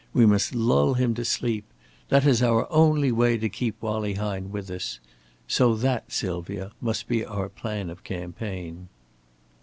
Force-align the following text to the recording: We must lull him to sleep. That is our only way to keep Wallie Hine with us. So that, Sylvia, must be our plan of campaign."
We 0.13 0.25
must 0.25 0.55
lull 0.55 0.95
him 0.95 1.13
to 1.13 1.23
sleep. 1.23 1.63
That 2.09 2.25
is 2.25 2.41
our 2.41 2.65
only 2.73 3.11
way 3.11 3.37
to 3.37 3.47
keep 3.47 3.79
Wallie 3.83 4.15
Hine 4.15 4.51
with 4.51 4.71
us. 4.71 4.99
So 5.47 5.75
that, 5.75 6.11
Sylvia, 6.11 6.71
must 6.81 7.07
be 7.07 7.23
our 7.23 7.49
plan 7.49 7.91
of 7.91 8.03
campaign." 8.03 8.89